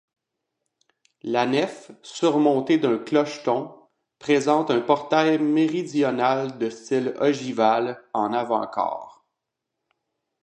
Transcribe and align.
La 1.21 1.45
nef, 1.45 1.91
surmontée 2.01 2.79
d'un 2.79 2.97
clocheton, 2.97 3.87
présente 4.17 4.71
un 4.71 4.81
portail 4.81 5.37
méridional 5.37 6.57
de 6.57 6.71
style 6.71 7.13
ogival, 7.19 8.03
en 8.11 8.33
avant-corps. 8.33 9.23